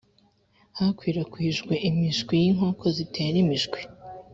hakwirakwijwe 0.77 1.73
imishwi 1.89 2.33
y 2.43 2.45
inkoko 2.51 2.85
zitera 2.95 3.35
imishwi 3.43 3.79